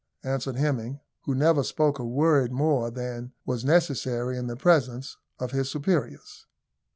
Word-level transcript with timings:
answered 0.23 0.55
Hemming, 0.55 0.99
who 1.25 1.35
never 1.35 1.61
spoke 1.61 1.99
a 1.99 2.03
work 2.03 2.49
more 2.49 2.89
than 2.89 3.33
was 3.45 3.63
necessary 3.63 4.35
in 4.35 4.47
the 4.47 4.55
presence 4.55 5.15
of 5.37 5.51
his 5.51 5.69
superiors. 5.69 6.47